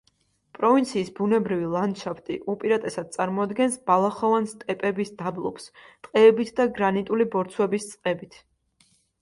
პროვინციის 0.57 1.09
ბუნებრივი 1.17 1.67
ლანდშაფტი 1.73 2.37
უპირატესად 2.53 3.11
წარმოადგენს 3.17 3.77
ბალახოვან 3.91 4.49
სტეპების 4.55 5.13
დაბლობს, 5.23 5.69
ტყეებით 6.09 6.53
და 6.61 6.69
გრანიტული 6.81 7.29
ბორცვების 7.37 7.91
წყებით. 7.93 8.43